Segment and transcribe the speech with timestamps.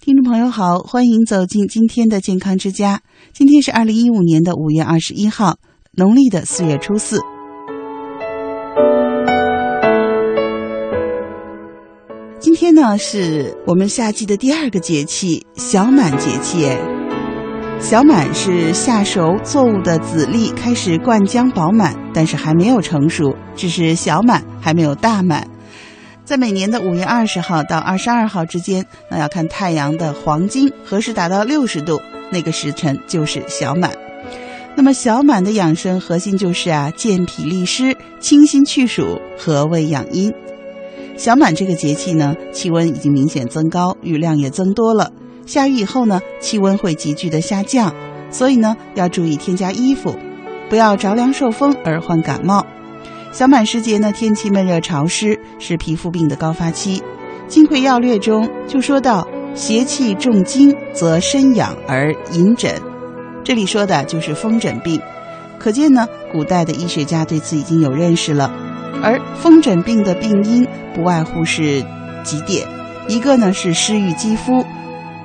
[0.00, 3.02] 听众朋友好，欢迎走进今天的健康之家。
[3.32, 5.56] 今天是二零一五年的五月二十一号，
[5.92, 7.18] 农历的四月初四。
[12.38, 16.64] 今天呢，是我们夏季的第二个节气——小满节气。
[16.64, 16.78] 哎，
[17.80, 25.44] 小满是夏熟作物的籽粒开始灌浆饱满，但是还没有成熟，只是小满，还没有大满。
[26.28, 33.92] 在每年的五月二十号到二十二号之间，那要看太阳的黄金何时达到六十度，那个时辰就是小满。
[34.76, 40.30] 那么小满的养生核心就是啊，健脾利湿、清心去暑、和胃养阴。
[41.16, 45.10] 小满这个节气呢，气温已经明显增高，雨量也增多了。
[45.46, 47.94] 下雨以后呢，气温会急剧的下降，
[48.30, 50.14] 所以呢，要注意添加衣服，
[50.68, 52.66] 不要着凉受风而患感冒。
[53.38, 56.98] 小满时节呢，天气闷热潮湿，是皮肤病的高发期。
[57.46, 62.74] 《金匮要略》中就说到：“邪气重经，则身痒而隐疹。”
[63.44, 65.00] 这里说的就是风疹病。
[65.56, 68.52] 可见呢，古代的医学家对此已经有认识了。
[69.04, 71.86] 而风疹病的病因不外乎是
[72.24, 72.66] 几点：
[73.06, 74.66] 一个呢是湿郁肌肤，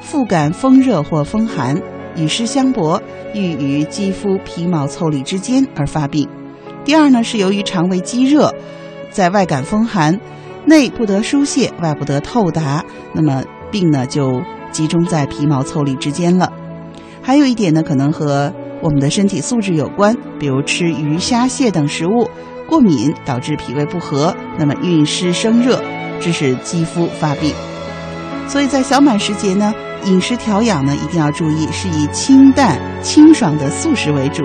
[0.00, 1.82] 腹感风热或风寒，
[2.14, 3.02] 与湿相搏，
[3.34, 6.28] 郁于肌肤皮毛腠理之间而发病。
[6.86, 8.54] 第二呢，是由于肠胃积热，
[9.10, 10.20] 在外感风寒，
[10.66, 16.52] 内不得疏泄，外不得透达，那么病呢就集中在皮毛腠理之间了。
[17.20, 22.30] 还有一点呢，可能和我们的身体素质有关，比如吃鱼虾蟹等食物
[22.68, 25.82] 过敏，导致脾胃不和，那么运湿生热，
[26.20, 27.52] 致使肌肤发病。
[28.46, 34.44] 所以在小满时节呢，饮食调养呢一定要注意，是以清淡清爽的素食为主。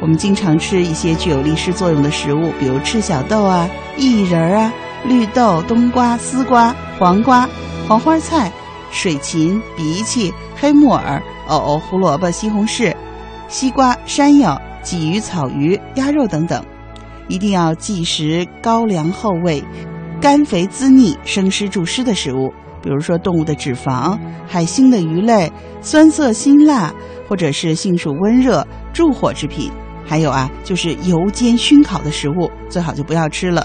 [0.00, 4.72] 我们经常吃一些具有利湿作用的食物，比如赤小豆啊、薏仁啊、
[5.04, 7.46] 绿豆、冬瓜、丝瓜、黄瓜、
[7.86, 8.50] 黄花菜、
[8.90, 12.94] 水芹、荸荠、黑木耳、藕、胡萝卜、西红柿、
[13.48, 16.64] 西瓜、山药、鲫鱼、草鱼、鸭肉等等。
[17.28, 19.62] 一定要忌食高粱厚味、
[20.20, 24.18] 甘肥滋腻、生湿助湿的食物，比如说动物的脂肪、
[24.48, 26.92] 海星的鱼类、酸涩辛辣
[27.28, 29.70] 或者是性属温热、助火之品。
[30.10, 33.64] 还有啊，就是油煎熏烤的食物，最好就不要吃了。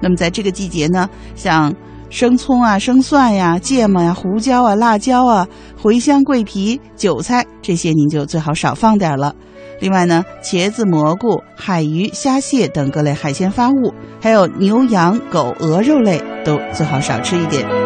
[0.00, 1.72] 那么在这个季节呢，像
[2.10, 5.46] 生葱啊、生蒜呀、芥末呀、胡椒啊、辣椒啊、
[5.80, 9.36] 茴香、桂皮、韭菜这些，您就最好少放点了。
[9.80, 17.83] 另外呢，茄子、蘑菇、海鱼、虾蟹等各类海鲜发物，还有牛羊狗鹅肉类，都最好少吃一点。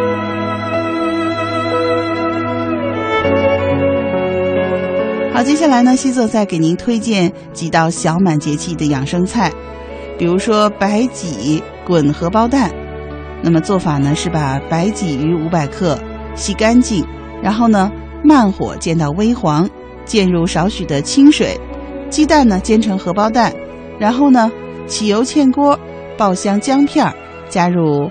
[5.39, 9.53] 好，接下来呢，西泽再给您推荐几道小满节气的养生菜，
[10.19, 12.73] 比如说白鲫滚荷包蛋。
[13.41, 15.97] 那么做法呢是把白鲫鱼五百克
[16.35, 17.07] 洗干净，
[17.41, 17.89] 然后呢
[18.25, 19.71] 慢火煎到微黄，
[20.05, 21.57] 溅入少许的清水，
[22.11, 23.55] 鸡蛋呢煎成荷包蛋，
[23.97, 24.51] 然后呢
[24.89, 25.79] 起油炝锅，
[26.17, 27.15] 爆香姜片儿，
[27.49, 28.11] 加入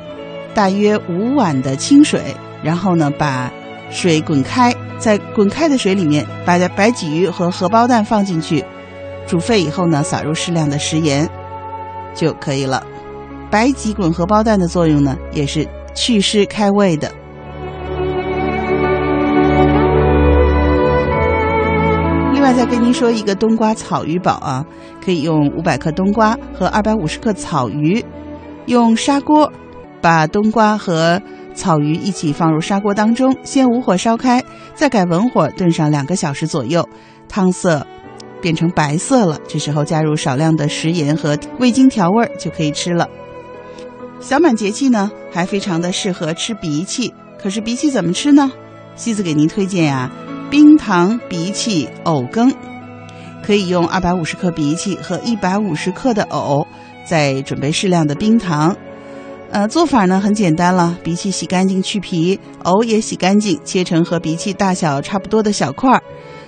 [0.54, 2.22] 大约五碗的清水，
[2.64, 3.52] 然后呢把
[3.90, 4.74] 水滚开。
[4.97, 8.63] 在滚开的水里面，把白鲫鱼和荷包蛋放进去，
[9.28, 11.30] 煮沸以后呢，撒入适量的食盐
[12.13, 12.84] 就可以了。
[13.50, 17.12] 白鲫滚荷包蛋的作用呢，也是祛湿开胃的。
[22.34, 24.66] 另外再跟您说一个冬瓜草鱼煲啊，
[25.03, 28.03] 可以用五百克冬瓜和二百五十克草鱼，
[28.66, 29.52] 用砂锅
[30.02, 31.22] 把冬瓜和
[31.57, 34.41] 草鱼一起放入砂锅当中，先无火烧开，
[34.75, 36.88] 再改文火炖上两个小时左右，
[37.28, 37.85] 汤色
[38.40, 39.40] 变成白色了。
[39.47, 43.09] 这时候加入少量的食盐和味精调味儿就可以吃了。
[44.19, 47.12] 小满节气呢，还非常的适合吃荸荠。
[47.41, 48.51] 可是荸荠怎么吃呢？
[48.95, 50.12] 西子给您推荐呀，
[50.50, 52.53] 冰糖荸荠藕羹，
[53.44, 56.66] 可以用二百五十克荸荠和一百五十克的藕，
[57.03, 58.75] 再准备适量的冰糖。
[59.50, 66.04] 呃，做法呢很简单了，荸荠洗干净去皮，藕也洗干净，切成和荸荠大小差不多的小块儿，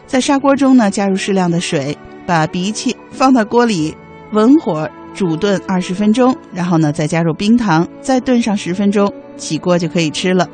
[0.05, 3.95] 在砂锅中呢加入适量的水，把荸荠放到锅里，
[4.33, 10.47] 文火煮炖二十分钟，然后呢再加入冰糖，再炖上十分钟，起锅就可以吃了。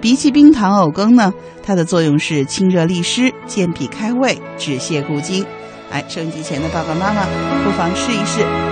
[0.00, 1.32] 荸荠冰糖藕羹呢，
[1.62, 5.44] 它的作用是清热利湿、健脾开胃、止泻固精。
[5.90, 7.26] 哎，收音机前的爸爸妈妈
[7.62, 8.69] 不妨试一试。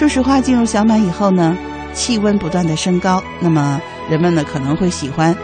[0.00, 1.54] 说实话，进入小满以后呢，
[1.92, 5.36] 气温不断的升高，那么人们呢可能会喜欢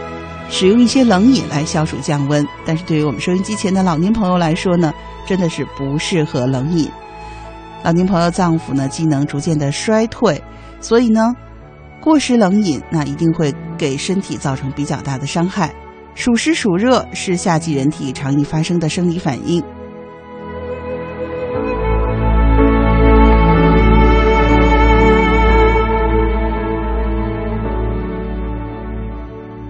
[0.49, 2.43] 使用一些冷饮来消暑降温。
[2.65, 4.91] 但是对于我们收音机前的老年朋友来说呢，
[5.27, 6.89] 真的是不适合冷饮。
[7.83, 10.41] 老年朋友脏腑呢机能逐渐的衰退，
[10.81, 11.35] 所以呢，
[12.01, 15.71] 过食冷饮那一定会给身体造成比较大的伤害。
[16.15, 19.63] 暑湿暑热是夏季人体常易发生的生理反应，